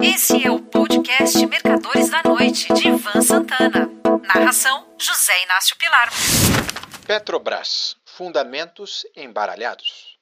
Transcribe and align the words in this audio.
Esse 0.00 0.46
é 0.46 0.50
o 0.50 0.60
podcast 0.60 1.44
Mercadores 1.46 2.08
da 2.08 2.22
Noite, 2.22 2.72
de 2.72 2.88
Ivan 2.88 3.20
Santana. 3.20 3.90
Narração: 4.22 4.86
José 4.96 5.32
Inácio 5.44 5.76
Pilar. 5.76 6.08
Petrobras 7.06 7.96
Fundamentos 8.04 9.04
embaralhados. 9.16 10.18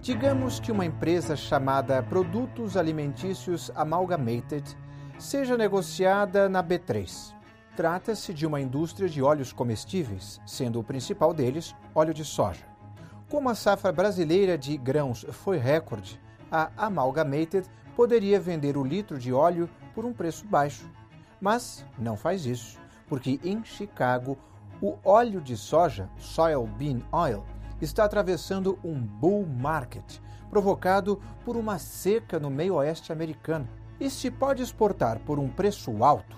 Digamos 0.00 0.58
que 0.58 0.72
uma 0.72 0.84
empresa 0.84 1.36
chamada 1.36 2.02
Produtos 2.02 2.76
Alimentícios 2.76 3.70
Amalgamated 3.76 4.76
seja 5.18 5.56
negociada 5.56 6.48
na 6.48 6.62
B3. 6.62 7.32
Trata-se 7.76 8.34
de 8.34 8.46
uma 8.46 8.60
indústria 8.60 9.08
de 9.08 9.22
óleos 9.22 9.52
comestíveis, 9.52 10.40
sendo 10.44 10.80
o 10.80 10.84
principal 10.84 11.32
deles 11.32 11.74
óleo 11.94 12.12
de 12.12 12.24
soja. 12.24 12.73
Como 13.34 13.48
a 13.48 13.54
safra 13.56 13.90
brasileira 13.90 14.56
de 14.56 14.76
grãos 14.76 15.26
foi 15.28 15.58
recorde, 15.58 16.20
a 16.52 16.70
Amalgamated 16.76 17.68
poderia 17.96 18.38
vender 18.38 18.76
o 18.76 18.84
litro 18.84 19.18
de 19.18 19.32
óleo 19.32 19.68
por 19.92 20.04
um 20.04 20.12
preço 20.12 20.46
baixo. 20.46 20.88
Mas 21.40 21.84
não 21.98 22.16
faz 22.16 22.46
isso, 22.46 22.78
porque 23.08 23.40
em 23.42 23.64
Chicago 23.64 24.38
o 24.80 24.96
óleo 25.04 25.40
de 25.40 25.56
soja, 25.56 26.08
soil 26.16 26.64
bean 26.78 27.00
oil, 27.10 27.42
está 27.82 28.04
atravessando 28.04 28.78
um 28.84 29.00
bull 29.00 29.44
market 29.44 30.20
provocado 30.48 31.20
por 31.44 31.56
uma 31.56 31.76
seca 31.76 32.38
no 32.38 32.50
meio 32.50 32.74
oeste 32.74 33.12
americano. 33.12 33.68
E 33.98 34.08
se 34.10 34.30
pode 34.30 34.62
exportar 34.62 35.18
por 35.18 35.40
um 35.40 35.48
preço 35.48 36.04
alto, 36.04 36.36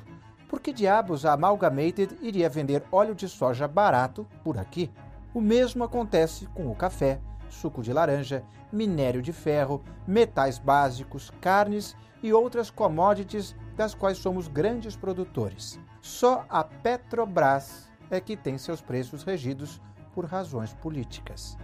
por 0.48 0.60
que 0.60 0.72
diabos 0.72 1.26
a 1.26 1.34
Amalgamated 1.34 2.16
iria 2.22 2.48
vender 2.48 2.82
óleo 2.90 3.14
de 3.14 3.28
soja 3.28 3.68
barato 3.68 4.26
por 4.42 4.56
aqui? 4.56 4.90
O 5.36 5.40
mesmo 5.42 5.84
acontece 5.84 6.46
com 6.46 6.70
o 6.70 6.74
café, 6.74 7.20
suco 7.50 7.82
de 7.82 7.92
laranja, 7.92 8.42
minério 8.72 9.20
de 9.20 9.34
ferro, 9.34 9.82
metais 10.06 10.58
básicos, 10.58 11.30
carnes 11.42 11.94
e 12.22 12.32
outras 12.32 12.70
commodities 12.70 13.54
das 13.76 13.94
quais 13.94 14.16
somos 14.16 14.48
grandes 14.48 14.96
produtores. 14.96 15.78
Só 16.00 16.46
a 16.48 16.64
Petrobras 16.64 17.90
é 18.10 18.18
que 18.18 18.34
tem 18.34 18.56
seus 18.56 18.80
preços 18.80 19.24
regidos 19.24 19.78
por 20.14 20.24
razões 20.24 20.72
políticas. 20.72 21.58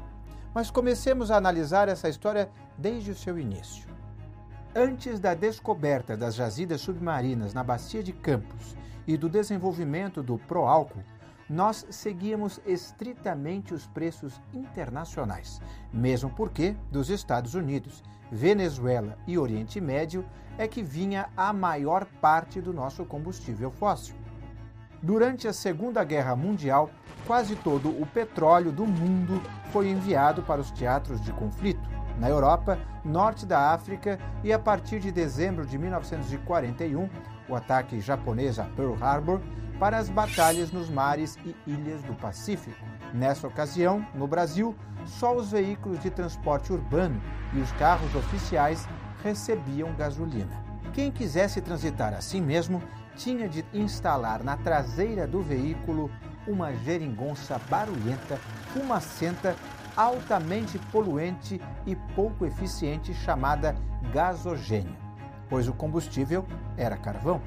Mas 0.54 0.70
comecemos 0.70 1.30
a 1.30 1.38
analisar 1.38 1.88
essa 1.88 2.10
história 2.10 2.50
desde 2.76 3.12
o 3.12 3.16
seu 3.16 3.38
início. 3.38 3.88
Antes 4.76 5.18
da 5.18 5.32
descoberta 5.32 6.14
das 6.14 6.34
jazidas 6.34 6.82
submarinas 6.82 7.54
na 7.54 7.64
Bacia 7.64 8.02
de 8.02 8.12
Campos 8.12 8.76
e 9.06 9.16
do 9.16 9.30
desenvolvimento 9.30 10.22
do 10.22 10.36
pró-álcool, 10.36 11.02
nós 11.52 11.86
seguíamos 11.90 12.58
estritamente 12.64 13.74
os 13.74 13.86
preços 13.86 14.40
internacionais, 14.54 15.60
mesmo 15.92 16.30
porque 16.30 16.74
dos 16.90 17.10
Estados 17.10 17.54
Unidos, 17.54 18.02
Venezuela 18.30 19.18
e 19.26 19.36
Oriente 19.36 19.78
Médio 19.78 20.24
é 20.56 20.66
que 20.66 20.82
vinha 20.82 21.28
a 21.36 21.52
maior 21.52 22.06
parte 22.22 22.58
do 22.58 22.72
nosso 22.72 23.04
combustível 23.04 23.70
fóssil. 23.70 24.14
Durante 25.02 25.46
a 25.46 25.52
Segunda 25.52 26.02
Guerra 26.02 26.34
Mundial, 26.34 26.88
quase 27.26 27.54
todo 27.56 27.90
o 27.90 28.06
petróleo 28.06 28.72
do 28.72 28.86
mundo 28.86 29.42
foi 29.72 29.90
enviado 29.90 30.42
para 30.42 30.60
os 30.60 30.70
teatros 30.70 31.20
de 31.20 31.34
conflito, 31.34 31.86
na 32.18 32.28
Europa, 32.28 32.78
norte 33.04 33.44
da 33.46 33.72
África 33.72 34.18
e 34.44 34.52
a 34.52 34.58
partir 34.58 35.00
de 35.00 35.10
dezembro 35.10 35.66
de 35.66 35.78
1941, 35.78 37.08
o 37.48 37.54
ataque 37.54 38.00
japonês 38.00 38.58
a 38.58 38.64
Pearl 38.64 38.94
Harbor, 39.00 39.40
para 39.78 39.98
as 39.98 40.08
batalhas 40.08 40.70
nos 40.70 40.88
mares 40.88 41.36
e 41.44 41.56
ilhas 41.66 42.02
do 42.02 42.14
Pacífico. 42.14 42.84
Nessa 43.12 43.48
ocasião, 43.48 44.06
no 44.14 44.26
Brasil, 44.26 44.76
só 45.04 45.34
os 45.34 45.50
veículos 45.50 46.00
de 46.00 46.10
transporte 46.10 46.72
urbano 46.72 47.20
e 47.52 47.58
os 47.58 47.72
carros 47.72 48.14
oficiais 48.14 48.86
recebiam 49.22 49.92
gasolina. 49.94 50.62
Quem 50.92 51.10
quisesse 51.10 51.60
transitar 51.60 52.14
assim 52.14 52.40
mesmo 52.40 52.82
tinha 53.16 53.48
de 53.48 53.64
instalar 53.72 54.42
na 54.42 54.56
traseira 54.56 55.26
do 55.26 55.42
veículo 55.42 56.10
uma 56.46 56.72
geringonça 56.72 57.60
barulhenta, 57.68 58.38
fumacenta, 58.72 59.56
altamente 59.96 60.78
poluente 60.90 61.60
e 61.86 61.94
pouco 62.14 62.46
eficiente 62.46 63.12
chamada 63.12 63.76
gasogênio, 64.12 64.96
pois 65.48 65.68
o 65.68 65.72
combustível 65.72 66.46
era 66.76 66.96
carvão. 66.96 67.40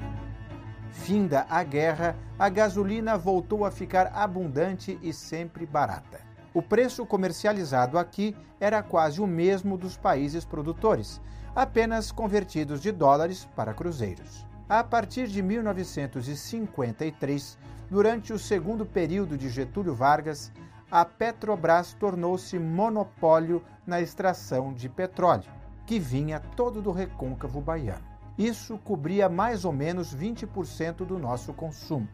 Finda 0.90 1.46
a 1.50 1.62
guerra, 1.62 2.16
a 2.38 2.48
gasolina 2.48 3.18
voltou 3.18 3.64
a 3.64 3.70
ficar 3.70 4.12
abundante 4.14 4.98
e 5.02 5.12
sempre 5.12 5.66
barata. 5.66 6.20
O 6.54 6.62
preço 6.62 7.04
comercializado 7.04 7.98
aqui 7.98 8.34
era 8.58 8.82
quase 8.82 9.20
o 9.20 9.26
mesmo 9.26 9.76
dos 9.76 9.96
países 9.96 10.44
produtores, 10.44 11.20
apenas 11.54 12.10
convertidos 12.10 12.80
de 12.80 12.90
dólares 12.90 13.46
para 13.54 13.74
cruzeiros. 13.74 14.46
A 14.68 14.82
partir 14.82 15.28
de 15.28 15.42
1953, 15.42 17.58
durante 17.90 18.32
o 18.32 18.38
segundo 18.38 18.84
período 18.84 19.36
de 19.36 19.48
Getúlio 19.48 19.94
Vargas, 19.94 20.52
a 20.90 21.04
Petrobras 21.04 21.94
tornou-se 21.94 22.58
monopólio 22.58 23.62
na 23.86 24.00
extração 24.00 24.72
de 24.72 24.88
petróleo, 24.88 25.50
que 25.84 25.98
vinha 25.98 26.40
todo 26.40 26.80
do 26.80 26.92
recôncavo 26.92 27.60
baiano. 27.60 28.04
Isso 28.38 28.78
cobria 28.78 29.28
mais 29.28 29.64
ou 29.64 29.72
menos 29.72 30.14
20% 30.14 31.04
do 31.04 31.18
nosso 31.18 31.52
consumo. 31.52 32.08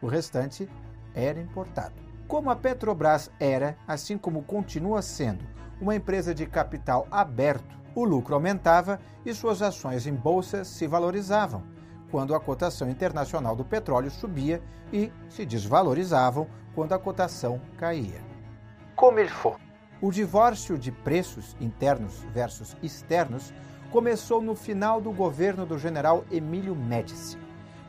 O 0.00 0.06
restante 0.06 0.68
era 1.14 1.40
importado. 1.40 1.94
Como 2.26 2.50
a 2.50 2.56
Petrobras 2.56 3.30
era, 3.38 3.76
assim 3.86 4.18
como 4.18 4.42
continua 4.42 5.02
sendo, 5.02 5.44
uma 5.80 5.94
empresa 5.94 6.34
de 6.34 6.46
capital 6.46 7.06
aberto, 7.10 7.76
o 7.94 8.04
lucro 8.04 8.34
aumentava 8.34 8.98
e 9.24 9.32
suas 9.32 9.62
ações 9.62 10.06
em 10.06 10.14
bolsa 10.14 10.64
se 10.64 10.86
valorizavam, 10.86 11.62
quando 12.10 12.34
a 12.34 12.40
cotação 12.40 12.88
internacional 12.88 13.56
do 13.56 13.64
petróleo 13.64 14.10
subia 14.10 14.62
e 14.92 15.12
se 15.28 15.44
desvalorizavam 15.44 16.46
quando 16.74 16.92
a 16.92 16.98
cotação 16.98 17.60
caía. 17.76 18.20
Como 18.94 19.18
ele 19.18 19.28
for. 19.28 19.58
O 20.00 20.10
divórcio 20.10 20.78
de 20.78 20.92
preços 20.92 21.56
internos 21.60 22.24
versus 22.32 22.76
externos 22.82 23.52
começou 23.90 24.42
no 24.42 24.54
final 24.54 25.00
do 25.00 25.10
governo 25.10 25.64
do 25.64 25.78
general 25.78 26.24
Emílio 26.30 26.76
Médici, 26.76 27.38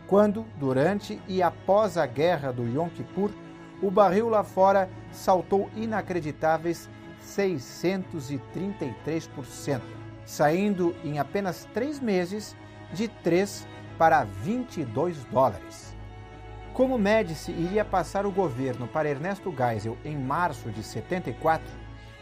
quando, 0.08 0.46
durante 0.58 1.22
e 1.28 1.44
após 1.44 1.98
a 1.98 2.06
guerra 2.06 2.54
do 2.54 2.64
Yom 2.64 2.88
Kippur, 2.90 3.30
o 3.82 3.92
barril 3.92 4.30
lá 4.30 4.42
fora 4.44 4.90
saltou 5.12 5.70
inacreditáveis 5.76 6.90
633%, 7.22 9.82
saindo 10.26 10.96
em 11.04 11.20
apenas 11.20 11.68
três 11.74 12.00
meses 12.00 12.56
de 12.94 13.10
3 13.10 13.68
para 13.98 14.24
22 14.24 15.24
dólares. 15.26 15.96
Como 16.74 16.98
Médici 16.98 17.52
iria 17.52 17.84
passar 17.84 18.26
o 18.26 18.32
governo 18.32 18.88
para 18.88 19.10
Ernesto 19.10 19.52
Geisel 19.52 19.98
em 20.06 20.16
março 20.16 20.70
de 20.70 20.84
74, 20.84 21.66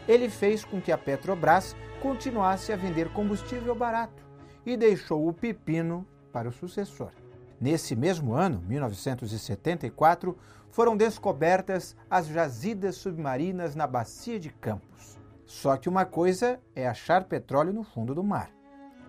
ele 0.08 0.30
fez 0.30 0.64
com 0.64 0.80
que 0.80 0.90
a 0.90 0.96
Petrobras 0.96 1.76
continuasse 2.00 2.72
a 2.72 2.76
vender 2.76 3.12
combustível 3.12 3.74
barato 3.74 4.24
e 4.64 4.76
deixou 4.76 5.28
o 5.28 5.32
pepino 5.32 6.06
para 6.32 6.48
o 6.48 6.52
sucessor. 6.52 7.10
Nesse 7.60 7.94
mesmo 7.94 8.34
ano, 8.34 8.62
1974, 8.66 10.36
foram 10.70 10.96
descobertas 10.96 11.96
as 12.10 12.26
jazidas 12.26 12.96
submarinas 12.96 13.74
na 13.74 13.86
Bacia 13.86 14.38
de 14.38 14.50
Campos. 14.50 15.18
Só 15.44 15.76
que 15.76 15.88
uma 15.88 16.04
coisa 16.04 16.60
é 16.74 16.86
achar 16.86 17.24
petróleo 17.24 17.72
no 17.72 17.82
fundo 17.82 18.14
do 18.14 18.22
mar, 18.22 18.50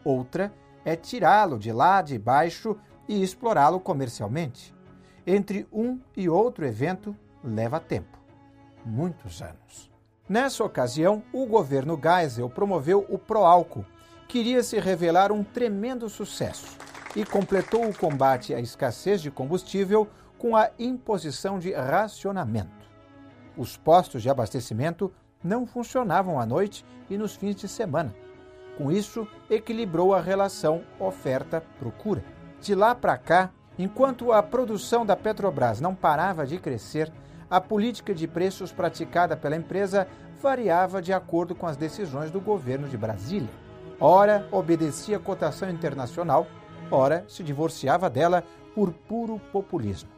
outra 0.03 0.53
é 0.87 0.95
tirá-lo 0.95 1.59
de 1.59 1.69
lá 1.69 2.01
de 2.01 2.17
baixo 2.17 2.77
e 3.09 3.21
explorá-lo 3.21 3.77
comercialmente. 3.77 4.73
Entre 5.25 5.67
um 5.69 5.99
e 6.15 6.29
outro 6.29 6.65
evento 6.65 7.13
leva 7.43 7.77
tempo 7.77 8.17
muitos 8.85 9.41
anos. 9.41 9.91
Nessa 10.29 10.63
ocasião, 10.63 11.21
o 11.33 11.45
governo 11.45 11.99
Geisel 12.01 12.49
promoveu 12.49 13.05
o 13.09 13.19
Proálcool, 13.19 13.83
que 14.29 14.39
iria 14.39 14.63
se 14.63 14.79
revelar 14.79 15.29
um 15.29 15.43
tremendo 15.43 16.07
sucesso, 16.07 16.77
e 17.17 17.25
completou 17.25 17.85
o 17.85 17.97
combate 17.97 18.53
à 18.53 18.59
escassez 18.61 19.21
de 19.21 19.29
combustível 19.29 20.07
com 20.37 20.55
a 20.55 20.69
imposição 20.79 21.59
de 21.59 21.73
racionamento. 21.73 22.87
Os 23.57 23.75
postos 23.75 24.21
de 24.21 24.29
abastecimento 24.29 25.11
não 25.43 25.65
funcionavam 25.65 26.39
à 26.39 26.45
noite 26.45 26.85
e 27.09 27.17
nos 27.17 27.35
fins 27.35 27.57
de 27.57 27.67
semana. 27.67 28.15
Com 28.77 28.91
isso, 28.91 29.27
equilibrou 29.49 30.13
a 30.13 30.21
relação 30.21 30.83
oferta-procura. 30.99 32.23
De 32.61 32.75
lá 32.75 32.93
para 32.93 33.17
cá, 33.17 33.49
enquanto 33.77 34.31
a 34.31 34.43
produção 34.43 35.05
da 35.05 35.15
Petrobras 35.15 35.81
não 35.81 35.95
parava 35.95 36.45
de 36.45 36.59
crescer, 36.59 37.11
a 37.49 37.59
política 37.59 38.13
de 38.13 38.27
preços 38.27 38.71
praticada 38.71 39.35
pela 39.35 39.55
empresa 39.55 40.07
variava 40.41 41.01
de 41.01 41.11
acordo 41.11 41.55
com 41.55 41.65
as 41.65 41.77
decisões 41.77 42.29
do 42.29 42.39
governo 42.39 42.87
de 42.87 42.97
Brasília. 42.97 43.49
Ora 43.99 44.47
obedecia 44.51 45.17
à 45.17 45.19
cotação 45.19 45.69
internacional, 45.69 46.45
ora 46.91 47.25
se 47.27 47.41
divorciava 47.43 48.09
dela 48.09 48.43
por 48.75 48.93
puro 48.93 49.39
populismo. 49.51 50.09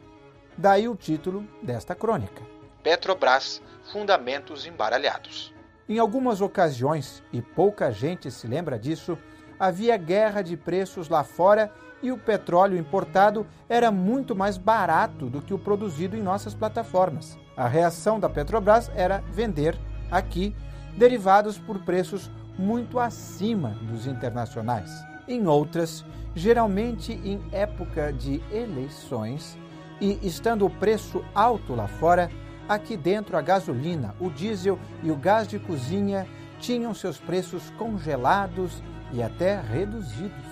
Daí 0.58 0.86
o 0.86 0.94
título 0.94 1.46
desta 1.62 1.94
crônica: 1.94 2.42
Petrobras 2.82 3.62
Fundamentos 3.90 4.66
Embaralhados. 4.66 5.54
Em 5.90 5.98
algumas 5.98 6.40
ocasiões, 6.40 7.20
e 7.32 7.42
pouca 7.42 7.90
gente 7.90 8.30
se 8.30 8.46
lembra 8.46 8.78
disso, 8.78 9.18
havia 9.58 9.96
guerra 9.96 10.40
de 10.40 10.56
preços 10.56 11.08
lá 11.08 11.24
fora 11.24 11.68
e 12.00 12.12
o 12.12 12.16
petróleo 12.16 12.78
importado 12.78 13.44
era 13.68 13.90
muito 13.90 14.36
mais 14.36 14.56
barato 14.56 15.26
do 15.26 15.42
que 15.42 15.52
o 15.52 15.58
produzido 15.58 16.16
em 16.16 16.22
nossas 16.22 16.54
plataformas. 16.54 17.36
A 17.56 17.66
reação 17.66 18.20
da 18.20 18.28
Petrobras 18.28 18.88
era 18.94 19.18
vender 19.32 19.76
aqui 20.12 20.54
derivados 20.96 21.58
por 21.58 21.80
preços 21.80 22.30
muito 22.56 23.00
acima 23.00 23.70
dos 23.82 24.06
internacionais. 24.06 24.92
Em 25.26 25.48
outras, 25.48 26.04
geralmente 26.36 27.14
em 27.14 27.42
época 27.50 28.12
de 28.12 28.40
eleições 28.52 29.58
e 30.00 30.20
estando 30.22 30.64
o 30.64 30.70
preço 30.70 31.24
alto 31.34 31.74
lá 31.74 31.88
fora, 31.88 32.30
aqui 32.70 32.96
dentro 32.96 33.36
a 33.36 33.42
gasolina, 33.42 34.14
o 34.20 34.30
diesel 34.30 34.78
e 35.02 35.10
o 35.10 35.16
gás 35.16 35.48
de 35.48 35.58
cozinha 35.58 36.24
tinham 36.60 36.94
seus 36.94 37.18
preços 37.18 37.68
congelados 37.70 38.80
e 39.12 39.20
até 39.20 39.60
reduzidos. 39.60 40.46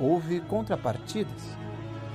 Houve 0.00 0.40
contrapartidas. 0.40 1.56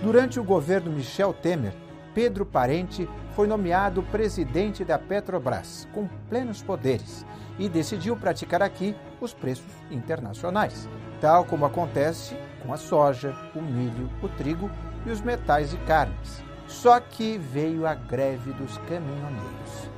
Durante 0.01 0.41
o 0.41 0.43
governo 0.43 0.91
Michel 0.91 1.33
Temer, 1.33 1.73
Pedro 2.13 2.45
Parente 2.45 3.09
foi 3.33 3.47
nomeado 3.47 4.03
presidente 4.03 4.83
da 4.83 4.99
Petrobras, 4.99 5.87
com 5.93 6.05
plenos 6.29 6.61
poderes, 6.61 7.25
e 7.57 7.69
decidiu 7.69 8.17
praticar 8.17 8.61
aqui 8.61 8.93
os 9.21 9.33
preços 9.33 9.71
internacionais, 9.89 10.89
tal 11.21 11.45
como 11.45 11.65
acontece 11.65 12.35
com 12.61 12.73
a 12.73 12.77
soja, 12.77 13.33
o 13.55 13.61
milho, 13.61 14.09
o 14.21 14.27
trigo 14.27 14.69
e 15.05 15.11
os 15.11 15.21
metais 15.21 15.73
e 15.73 15.77
carnes. 15.77 16.43
Só 16.73 16.99
que 16.99 17.37
veio 17.37 17.85
a 17.85 17.93
greve 17.93 18.51
dos 18.53 18.77
caminhoneiros. 18.79 19.89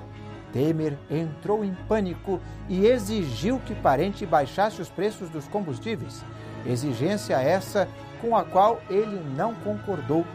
Temer 0.51 0.97
entrou 1.09 1.63
em 1.63 1.73
pânico 1.87 2.39
e 2.67 2.85
exigiu 2.85 3.59
que 3.65 3.73
Parente 3.73 4.25
baixasse 4.25 4.81
os 4.81 4.89
preços 4.89 5.29
dos 5.29 5.47
combustíveis, 5.47 6.23
exigência 6.65 7.35
essa 7.35 7.87
com 8.21 8.35
a 8.35 8.43
qual 8.43 8.81
ele 8.89 9.19
não 9.35 9.55
concordou, 9.55 10.25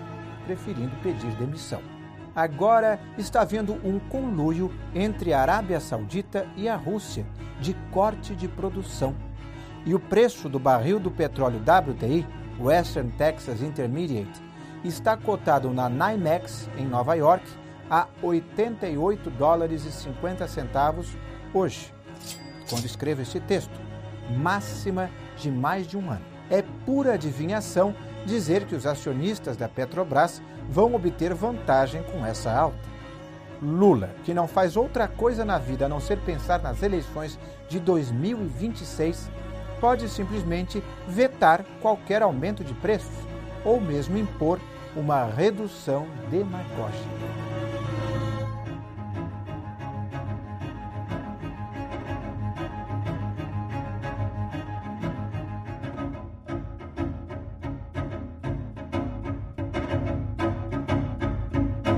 preferindo 0.47 0.97
pedir 1.03 1.31
demissão. 1.37 1.83
Agora 2.35 2.99
está 3.19 3.43
havendo 3.43 3.75
um 3.87 3.99
conluio 3.99 4.73
entre 4.95 5.35
a 5.35 5.43
Arábia 5.43 5.79
Saudita 5.79 6.47
e 6.57 6.69
a 6.69 6.75
Rússia 6.75 7.27
de 7.61 7.75
corte 7.93 8.35
de 8.35 8.49
produção. 8.49 9.15
E 9.85 9.95
o 9.95 10.01
preço 10.01 10.49
do 10.49 10.59
barril 10.59 10.99
do 10.99 11.11
petróleo 11.11 11.61
WTI, 11.61 12.27
Western 12.59 13.11
Texas 13.13 13.63
Intermediate, 13.63 14.50
está 14.85 15.17
cotado 15.17 15.71
na 15.73 15.89
NYMEX, 15.89 16.69
em 16.79 16.87
Nova 16.87 17.15
York, 17.15 17.45
a 17.91 18.07
88 18.23 19.31
dólares 19.31 19.85
e 19.85 19.93
50 19.93 20.47
centavos 20.49 21.09
hoje, 21.53 21.93
quando 22.69 22.85
escrevo 22.85 23.21
este 23.21 23.41
texto, 23.41 23.79
máxima 24.39 25.11
de 25.37 25.51
mais 25.51 25.87
de 25.87 25.99
um 25.99 26.11
ano. 26.11 26.25
É 26.49 26.63
pura 26.87 27.15
adivinhação 27.15 27.95
dizer 28.25 28.65
que 28.65 28.75
os 28.75 28.87
acionistas 28.87 29.57
da 29.57 29.69
Petrobras 29.69 30.41
vão 30.69 30.95
obter 30.95 31.35
vantagem 31.35 32.03
com 32.05 32.25
essa 32.25 32.53
alta. 32.53 32.91
Lula, 33.61 34.11
que 34.25 34.33
não 34.33 34.49
faz 34.49 34.77
outra 34.77 35.07
coisa 35.07 35.45
na 35.45 35.59
vida 35.59 35.85
a 35.85 35.89
não 35.89 36.01
ser 36.01 36.19
pensar 36.21 36.63
nas 36.63 36.83
eleições 36.83 37.39
de 37.69 37.79
2026, 37.79 39.31
pode 39.81 40.09
simplesmente 40.09 40.83
vetar 41.07 41.65
qualquer 41.81 42.23
aumento 42.23 42.65
de 42.65 42.73
preços 42.75 43.30
ou 43.65 43.81
mesmo 43.81 44.19
impor 44.19 44.59
uma 44.95 45.25
redução 45.25 46.07
demagógica. 46.31 47.51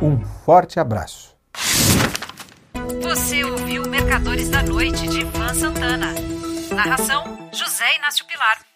Um 0.03 0.25
forte 0.25 0.81
abraço. 0.81 1.37
Você 3.03 3.45
ouviu 3.45 3.89
Mercadores 3.89 4.49
da 4.49 4.61
Noite 4.61 5.07
de 5.07 5.21
Ivan 5.21 5.55
Santana. 5.55 6.13
Narração: 6.75 7.51
José 7.53 7.97
Inácio 7.97 8.27
Pilar. 8.27 8.72